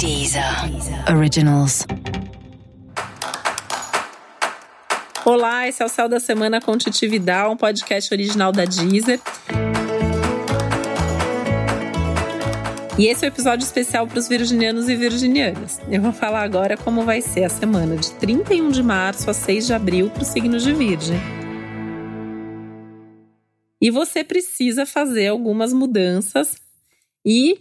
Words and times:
Deezer 0.00 0.42
Originals. 1.14 1.86
Olá, 5.26 5.68
esse 5.68 5.82
é 5.82 5.84
o 5.84 5.90
Céu 5.90 6.08
da 6.08 6.18
Semana 6.18 6.58
com 6.58 6.78
Titividade, 6.78 7.52
um 7.52 7.56
podcast 7.56 8.14
original 8.14 8.50
da 8.50 8.64
Deezer. 8.64 9.20
E 12.98 13.08
esse 13.08 13.26
é 13.26 13.28
o 13.28 13.30
um 13.30 13.34
episódio 13.34 13.62
especial 13.62 14.06
para 14.06 14.18
os 14.18 14.26
virginianos 14.26 14.88
e 14.88 14.96
virginianas. 14.96 15.78
Eu 15.90 16.00
vou 16.00 16.14
falar 16.14 16.44
agora 16.44 16.78
como 16.78 17.04
vai 17.04 17.20
ser 17.20 17.44
a 17.44 17.50
semana 17.50 17.94
de 17.94 18.10
31 18.12 18.70
de 18.70 18.82
março 18.82 19.28
a 19.28 19.34
6 19.34 19.66
de 19.66 19.74
abril 19.74 20.08
para 20.08 20.22
o 20.22 20.24
signo 20.24 20.58
de 20.58 20.72
Virgem. 20.72 21.20
E 23.78 23.90
você 23.90 24.24
precisa 24.24 24.86
fazer 24.86 25.26
algumas 25.26 25.74
mudanças 25.74 26.56
e 27.22 27.58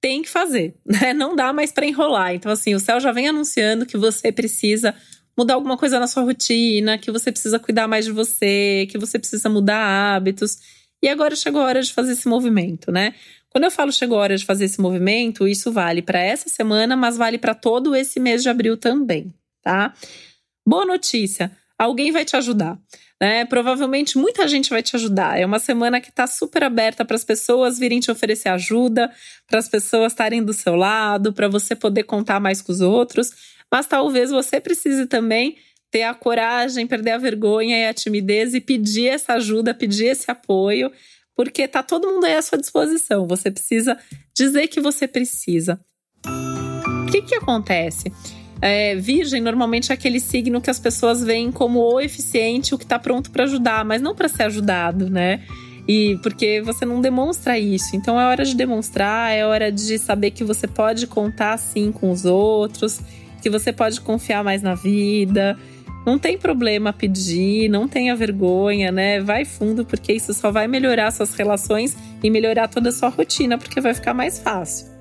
tem 0.00 0.22
que 0.22 0.28
fazer, 0.28 0.74
né? 0.84 1.12
Não 1.12 1.34
dá 1.34 1.52
mais 1.52 1.72
para 1.72 1.86
enrolar. 1.86 2.34
Então, 2.34 2.50
assim, 2.50 2.74
o 2.74 2.80
céu 2.80 3.00
já 3.00 3.12
vem 3.12 3.28
anunciando 3.28 3.86
que 3.86 3.96
você 3.96 4.30
precisa 4.30 4.94
mudar 5.36 5.54
alguma 5.54 5.76
coisa 5.76 6.00
na 6.00 6.06
sua 6.06 6.22
rotina, 6.22 6.96
que 6.96 7.10
você 7.10 7.30
precisa 7.30 7.58
cuidar 7.58 7.86
mais 7.86 8.06
de 8.06 8.12
você, 8.12 8.86
que 8.90 8.98
você 8.98 9.18
precisa 9.18 9.48
mudar 9.48 10.16
hábitos. 10.16 10.58
E 11.02 11.08
agora 11.08 11.36
chegou 11.36 11.60
a 11.60 11.64
hora 11.64 11.82
de 11.82 11.92
fazer 11.92 12.12
esse 12.12 12.26
movimento, 12.26 12.90
né? 12.90 13.14
Quando 13.50 13.64
eu 13.64 13.70
falo 13.70 13.92
chegou 13.92 14.18
a 14.18 14.22
hora 14.22 14.36
de 14.36 14.44
fazer 14.44 14.64
esse 14.64 14.80
movimento, 14.80 15.46
isso 15.46 15.72
vale 15.72 16.02
para 16.02 16.18
essa 16.18 16.48
semana, 16.48 16.96
mas 16.96 17.16
vale 17.16 17.38
para 17.38 17.54
todo 17.54 17.94
esse 17.94 18.18
mês 18.18 18.42
de 18.42 18.48
abril 18.48 18.76
também, 18.76 19.32
tá? 19.62 19.94
Boa 20.66 20.84
notícia, 20.84 21.50
alguém 21.78 22.12
vai 22.12 22.24
te 22.24 22.36
ajudar 22.36 22.78
né? 23.20 23.44
Provavelmente 23.46 24.18
muita 24.18 24.46
gente 24.46 24.70
vai 24.70 24.82
te 24.82 24.94
ajudar. 24.96 25.38
É 25.38 25.46
uma 25.46 25.58
semana 25.58 26.00
que 26.00 26.10
está 26.10 26.26
super 26.26 26.62
aberta 26.62 27.04
para 27.04 27.16
as 27.16 27.24
pessoas 27.24 27.78
virem 27.78 28.00
te 28.00 28.10
oferecer 28.10 28.48
ajuda, 28.48 29.10
para 29.46 29.58
as 29.58 29.68
pessoas 29.68 30.12
estarem 30.12 30.42
do 30.42 30.52
seu 30.52 30.76
lado, 30.76 31.32
para 31.32 31.48
você 31.48 31.74
poder 31.74 32.04
contar 32.04 32.40
mais 32.40 32.60
com 32.60 32.72
os 32.72 32.80
outros. 32.80 33.32
Mas 33.72 33.86
talvez 33.86 34.30
você 34.30 34.60
precise 34.60 35.06
também 35.06 35.56
ter 35.90 36.02
a 36.02 36.14
coragem, 36.14 36.86
perder 36.86 37.12
a 37.12 37.18
vergonha 37.18 37.78
e 37.78 37.86
a 37.86 37.94
timidez 37.94 38.54
e 38.54 38.60
pedir 38.60 39.08
essa 39.08 39.34
ajuda, 39.34 39.72
pedir 39.72 40.06
esse 40.06 40.30
apoio, 40.30 40.92
porque 41.34 41.66
tá 41.66 41.82
todo 41.82 42.08
mundo 42.08 42.24
aí 42.24 42.34
à 42.34 42.42
sua 42.42 42.58
disposição. 42.58 43.26
Você 43.26 43.50
precisa 43.50 43.96
dizer 44.36 44.68
que 44.68 44.80
você 44.80 45.08
precisa. 45.08 45.80
O 46.26 47.10
que 47.10 47.22
que 47.22 47.34
acontece? 47.34 48.12
É, 48.60 48.94
virgem 48.94 49.40
normalmente 49.42 49.92
é 49.92 49.94
aquele 49.94 50.18
signo 50.18 50.60
que 50.60 50.70
as 50.70 50.78
pessoas 50.78 51.22
veem 51.22 51.52
como 51.52 51.80
o 51.80 52.00
eficiente, 52.00 52.74
o 52.74 52.78
que 52.78 52.84
está 52.84 52.98
pronto 52.98 53.30
para 53.30 53.44
ajudar, 53.44 53.84
mas 53.84 54.00
não 54.00 54.14
para 54.14 54.28
ser 54.28 54.44
ajudado, 54.44 55.10
né? 55.10 55.42
E 55.86 56.18
porque 56.22 56.60
você 56.62 56.84
não 56.84 57.00
demonstra 57.00 57.58
isso. 57.58 57.94
Então 57.94 58.20
é 58.20 58.26
hora 58.26 58.44
de 58.44 58.54
demonstrar, 58.56 59.32
é 59.32 59.44
hora 59.46 59.70
de 59.70 59.98
saber 59.98 60.30
que 60.32 60.42
você 60.42 60.66
pode 60.66 61.06
contar 61.06 61.58
sim 61.58 61.92
com 61.92 62.10
os 62.10 62.24
outros, 62.24 63.00
que 63.42 63.50
você 63.50 63.72
pode 63.72 64.00
confiar 64.00 64.42
mais 64.42 64.62
na 64.62 64.74
vida. 64.74 65.56
Não 66.04 66.18
tem 66.18 66.38
problema 66.38 66.92
pedir, 66.92 67.68
não 67.68 67.86
tenha 67.86 68.16
vergonha, 68.16 68.90
né? 68.90 69.20
Vai 69.20 69.44
fundo, 69.44 69.84
porque 69.84 70.12
isso 70.12 70.32
só 70.32 70.50
vai 70.50 70.66
melhorar 70.66 71.10
suas 71.10 71.34
relações 71.34 71.96
e 72.22 72.30
melhorar 72.30 72.68
toda 72.68 72.88
a 72.88 72.92
sua 72.92 73.08
rotina, 73.08 73.58
porque 73.58 73.80
vai 73.80 73.92
ficar 73.92 74.14
mais 74.14 74.38
fácil. 74.38 74.95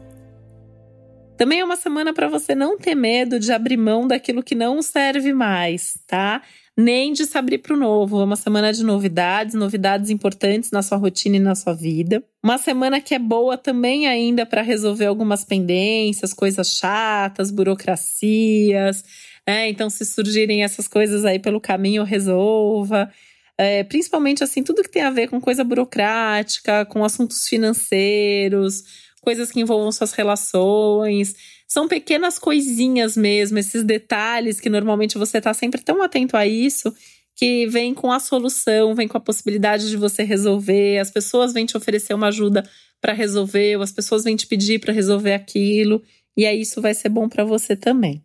Também 1.37 1.59
é 1.59 1.65
uma 1.65 1.75
semana 1.75 2.13
para 2.13 2.29
você 2.29 2.55
não 2.55 2.77
ter 2.77 2.95
medo 2.95 3.39
de 3.39 3.51
abrir 3.51 3.75
mão 3.75 4.07
daquilo 4.07 4.41
que 4.41 4.55
não 4.55 4.81
serve 4.81 5.33
mais, 5.33 5.99
tá? 6.07 6.41
Nem 6.77 7.11
de 7.11 7.25
se 7.25 7.37
abrir 7.37 7.57
para 7.57 7.73
o 7.73 7.77
novo. 7.77 8.21
É 8.21 8.23
uma 8.23 8.37
semana 8.37 8.71
de 8.71 8.83
novidades, 8.83 9.53
novidades 9.53 10.09
importantes 10.09 10.71
na 10.71 10.81
sua 10.81 10.97
rotina 10.97 11.35
e 11.35 11.39
na 11.39 11.53
sua 11.53 11.73
vida. 11.73 12.23
Uma 12.41 12.57
semana 12.57 13.01
que 13.01 13.13
é 13.13 13.19
boa 13.19 13.57
também 13.57 14.07
ainda 14.07 14.45
para 14.45 14.61
resolver 14.61 15.05
algumas 15.05 15.43
pendências, 15.43 16.33
coisas 16.33 16.69
chatas, 16.69 17.51
burocracias. 17.51 19.03
Né? 19.45 19.69
Então, 19.69 19.89
se 19.89 20.05
surgirem 20.05 20.63
essas 20.63 20.87
coisas 20.87 21.25
aí 21.25 21.39
pelo 21.39 21.59
caminho, 21.59 22.03
resolva. 22.03 23.09
É, 23.57 23.83
principalmente 23.83 24.43
assim, 24.43 24.63
tudo 24.63 24.83
que 24.83 24.91
tem 24.91 25.01
a 25.01 25.11
ver 25.11 25.29
com 25.29 25.39
coisa 25.39 25.63
burocrática, 25.63 26.85
com 26.85 27.03
assuntos 27.03 27.47
financeiros 27.47 29.04
coisas 29.25 29.51
que 29.51 29.59
envolvam 29.59 29.91
suas 29.91 30.13
relações. 30.13 31.35
São 31.67 31.87
pequenas 31.87 32.37
coisinhas 32.37 33.17
mesmo, 33.17 33.57
esses 33.57 33.83
detalhes 33.83 34.59
que 34.59 34.69
normalmente 34.69 35.17
você 35.17 35.39
está 35.39 35.53
sempre 35.53 35.81
tão 35.81 36.01
atento 36.03 36.37
a 36.37 36.45
isso, 36.45 36.93
que 37.35 37.65
vem 37.67 37.93
com 37.93 38.11
a 38.11 38.19
solução, 38.19 38.93
vem 38.93 39.07
com 39.07 39.17
a 39.17 39.19
possibilidade 39.19 39.89
de 39.89 39.97
você 39.97 40.23
resolver. 40.23 40.99
As 40.99 41.09
pessoas 41.09 41.51
vêm 41.51 41.65
te 41.65 41.75
oferecer 41.75 42.13
uma 42.13 42.27
ajuda 42.27 42.63
para 43.01 43.13
resolver, 43.13 43.77
ou 43.77 43.81
as 43.81 43.91
pessoas 43.91 44.23
vêm 44.23 44.35
te 44.35 44.47
pedir 44.47 44.79
para 44.79 44.93
resolver 44.93 45.33
aquilo, 45.33 46.01
e 46.37 46.45
aí 46.45 46.61
isso 46.61 46.81
vai 46.81 46.93
ser 46.93 47.09
bom 47.09 47.27
para 47.27 47.43
você 47.43 47.75
também. 47.75 48.23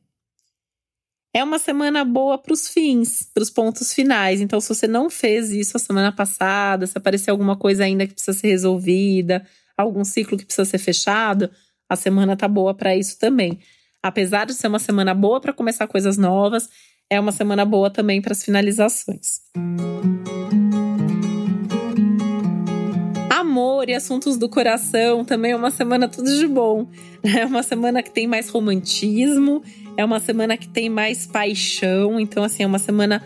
É 1.32 1.42
uma 1.44 1.58
semana 1.58 2.04
boa 2.04 2.36
para 2.36 2.52
os 2.52 2.68
fins, 2.68 3.28
para 3.32 3.42
os 3.42 3.50
pontos 3.50 3.92
finais. 3.92 4.40
Então, 4.40 4.60
se 4.60 4.68
você 4.68 4.88
não 4.88 5.08
fez 5.08 5.50
isso 5.50 5.76
a 5.76 5.80
semana 5.80 6.10
passada, 6.10 6.86
se 6.86 6.98
aparecer 6.98 7.30
alguma 7.30 7.56
coisa 7.56 7.84
ainda 7.84 8.06
que 8.06 8.14
precisa 8.14 8.36
ser 8.36 8.48
resolvida, 8.48 9.46
algum 9.82 10.04
ciclo 10.04 10.36
que 10.36 10.44
precisa 10.44 10.64
ser 10.64 10.78
fechado, 10.78 11.50
a 11.88 11.96
semana 11.96 12.36
tá 12.36 12.46
boa 12.46 12.74
para 12.74 12.96
isso 12.96 13.18
também. 13.18 13.58
Apesar 14.02 14.46
de 14.46 14.54
ser 14.54 14.68
uma 14.68 14.78
semana 14.78 15.12
boa 15.12 15.40
para 15.40 15.52
começar 15.52 15.86
coisas 15.86 16.16
novas, 16.16 16.68
é 17.10 17.18
uma 17.18 17.32
semana 17.32 17.64
boa 17.64 17.90
também 17.90 18.22
para 18.22 18.32
as 18.32 18.42
finalizações. 18.42 19.40
Amor 23.28 23.88
e 23.88 23.94
assuntos 23.94 24.36
do 24.38 24.48
coração 24.48 25.24
também 25.24 25.52
é 25.52 25.56
uma 25.56 25.70
semana 25.70 26.08
tudo 26.08 26.34
de 26.34 26.46
bom. 26.46 26.86
É 27.22 27.44
uma 27.44 27.62
semana 27.62 28.02
que 28.02 28.10
tem 28.10 28.26
mais 28.26 28.48
romantismo, 28.48 29.62
é 29.94 30.02
uma 30.02 30.18
semana 30.20 30.56
que 30.56 30.66
tem 30.66 30.88
mais 30.88 31.26
paixão, 31.26 32.18
então 32.18 32.42
assim, 32.42 32.62
é 32.62 32.66
uma 32.66 32.78
semana 32.78 33.22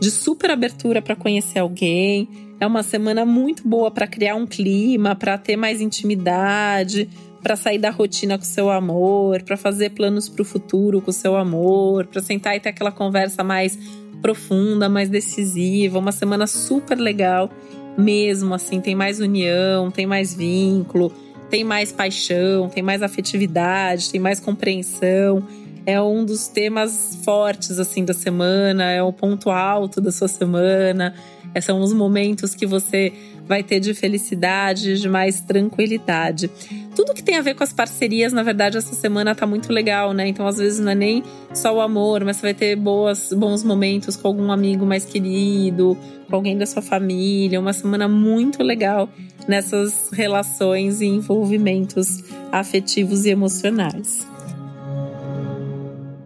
de 0.00 0.10
super 0.10 0.50
abertura 0.50 1.00
para 1.00 1.14
conhecer 1.14 1.60
alguém, 1.60 2.28
é 2.58 2.66
uma 2.66 2.82
semana 2.82 3.24
muito 3.24 3.66
boa 3.66 3.90
para 3.90 4.06
criar 4.06 4.34
um 4.34 4.46
clima, 4.46 5.14
para 5.14 5.36
ter 5.36 5.56
mais 5.56 5.80
intimidade, 5.80 7.08
para 7.42 7.54
sair 7.54 7.78
da 7.78 7.90
rotina 7.90 8.38
com 8.38 8.44
seu 8.44 8.70
amor, 8.70 9.42
para 9.42 9.56
fazer 9.56 9.90
planos 9.90 10.28
para 10.28 10.42
o 10.42 10.44
futuro 10.44 11.00
com 11.00 11.12
seu 11.12 11.36
amor, 11.36 12.06
para 12.06 12.20
sentar 12.22 12.56
e 12.56 12.60
ter 12.60 12.70
aquela 12.70 12.90
conversa 12.90 13.44
mais 13.44 13.78
profunda, 14.22 14.88
mais 14.88 15.08
decisiva. 15.08 15.98
Uma 15.98 16.12
semana 16.12 16.46
super 16.46 16.98
legal 16.98 17.50
mesmo, 17.96 18.54
assim, 18.54 18.80
tem 18.80 18.94
mais 18.94 19.20
união, 19.20 19.90
tem 19.90 20.06
mais 20.06 20.34
vínculo, 20.34 21.12
tem 21.50 21.62
mais 21.62 21.92
paixão, 21.92 22.68
tem 22.68 22.82
mais 22.82 23.02
afetividade, 23.02 24.10
tem 24.10 24.20
mais 24.20 24.40
compreensão. 24.40 25.46
É 25.84 26.00
um 26.02 26.24
dos 26.24 26.48
temas 26.48 27.16
fortes 27.22 27.78
assim 27.78 28.04
da 28.04 28.12
semana, 28.12 28.90
é 28.90 29.02
o 29.02 29.12
ponto 29.12 29.50
alto 29.50 30.00
da 30.00 30.10
sua 30.10 30.26
semana 30.26 31.14
são 31.60 31.80
os 31.80 31.92
momentos 31.92 32.54
que 32.54 32.66
você 32.66 33.12
vai 33.46 33.62
ter 33.62 33.80
de 33.80 33.94
felicidade, 33.94 35.00
de 35.00 35.08
mais 35.08 35.40
tranquilidade. 35.40 36.50
Tudo 36.94 37.14
que 37.14 37.22
tem 37.22 37.36
a 37.36 37.42
ver 37.42 37.54
com 37.54 37.62
as 37.62 37.72
parcerias, 37.72 38.32
na 38.32 38.42
verdade, 38.42 38.76
essa 38.76 38.94
semana 38.94 39.34
tá 39.34 39.46
muito 39.46 39.72
legal, 39.72 40.12
né? 40.12 40.26
Então, 40.26 40.46
às 40.46 40.56
vezes, 40.56 40.80
não 40.80 40.90
é 40.90 40.94
nem 40.94 41.22
só 41.54 41.74
o 41.74 41.80
amor, 41.80 42.24
mas 42.24 42.36
você 42.36 42.42
vai 42.42 42.54
ter 42.54 42.76
boas, 42.76 43.32
bons 43.32 43.62
momentos 43.62 44.16
com 44.16 44.28
algum 44.28 44.50
amigo 44.50 44.84
mais 44.84 45.04
querido, 45.04 45.96
com 46.28 46.36
alguém 46.36 46.58
da 46.58 46.66
sua 46.66 46.82
família. 46.82 47.60
Uma 47.60 47.72
semana 47.72 48.08
muito 48.08 48.62
legal 48.62 49.08
nessas 49.46 50.10
relações 50.12 51.00
e 51.00 51.06
envolvimentos 51.06 52.24
afetivos 52.50 53.24
e 53.26 53.30
emocionais. 53.30 54.35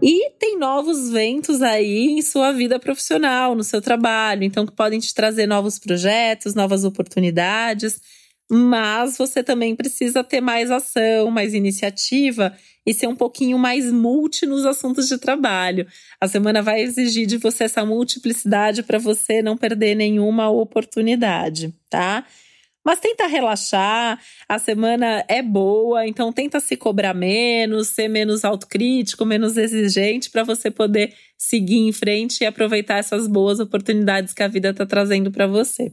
E 0.03 0.31
tem 0.39 0.59
novos 0.59 1.11
ventos 1.11 1.61
aí 1.61 2.09
em 2.09 2.23
sua 2.23 2.53
vida 2.53 2.79
profissional, 2.79 3.55
no 3.55 3.63
seu 3.63 3.83
trabalho, 3.83 4.45
então 4.45 4.65
que 4.65 4.73
podem 4.73 4.99
te 4.99 5.15
trazer 5.15 5.47
novos 5.47 5.79
projetos, 5.79 6.55
novas 6.55 6.85
oportunidades. 6.85 8.01
Mas 8.51 9.17
você 9.17 9.45
também 9.45 9.77
precisa 9.77 10.25
ter 10.25 10.41
mais 10.41 10.71
ação, 10.71 11.31
mais 11.31 11.55
iniciativa 11.55 12.53
e 12.85 12.95
ser 12.95 13.07
um 13.07 13.15
pouquinho 13.15 13.59
mais 13.59 13.93
multi 13.93 14.47
nos 14.47 14.67
assuntos 14.67 15.07
de 15.07 15.19
trabalho. 15.19 15.87
A 16.21 16.27
semana 16.27 16.63
vai 16.63 16.81
exigir 16.81 17.27
de 17.27 17.37
você 17.37 17.65
essa 17.65 17.85
multiplicidade 17.85 18.83
para 18.83 18.99
você 18.99 19.43
não 19.43 19.57
perder 19.57 19.95
nenhuma 19.95 20.49
oportunidade, 20.51 21.73
tá? 21.89 22.27
Mas 22.85 22.99
tenta 22.99 23.27
relaxar, 23.27 24.19
a 24.49 24.59
semana 24.59 25.25
é 25.29 25.43
boa, 25.43 26.07
então 26.07 26.33
tenta 26.33 26.59
se 26.61 26.77
cobrar 26.77 27.13
menos, 27.15 27.89
ser 27.89 28.09
menos 28.09 28.45
autocrítico, 28.45 29.25
menos 29.27 29.57
exigente 29.59 30.31
para 30.31 30.45
você 30.45 30.71
poder 30.71 31.15
seguir 31.37 31.79
em 31.79 31.93
frente 31.93 32.43
e 32.43 32.47
aproveitar 32.47 32.99
essas 32.99 33.29
boas 33.29 33.61
oportunidades 33.61 34.33
que 34.33 34.43
a 34.43 34.49
vida 34.49 34.71
está 34.71 34.87
trazendo 34.87 35.31
para 35.31 35.47
você. 35.47 35.93